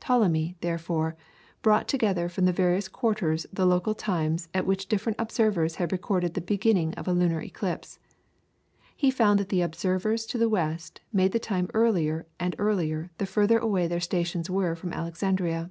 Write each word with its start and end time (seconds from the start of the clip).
Ptolemy, 0.00 0.56
therefore, 0.62 1.18
brought 1.60 1.86
together 1.86 2.30
from 2.30 2.46
various 2.46 2.88
quarters 2.88 3.44
the 3.52 3.66
local 3.66 3.94
times 3.94 4.48
at 4.54 4.64
which 4.66 4.86
different 4.88 5.16
observers 5.20 5.74
had 5.74 5.92
recorded 5.92 6.32
the 6.32 6.40
beginning 6.40 6.94
of 6.94 7.06
a 7.06 7.12
lunar 7.12 7.42
eclipse. 7.42 7.98
He 8.96 9.10
found 9.10 9.38
that 9.38 9.50
the 9.50 9.60
observers 9.60 10.24
to 10.28 10.38
the 10.38 10.48
west 10.48 11.02
made 11.12 11.32
the 11.32 11.38
time 11.38 11.68
earlier 11.74 12.24
and 12.40 12.56
earlier 12.58 13.10
the 13.18 13.26
further 13.26 13.58
away 13.58 13.86
their 13.86 14.00
stations 14.00 14.48
were 14.48 14.74
from 14.76 14.94
Alexandria. 14.94 15.70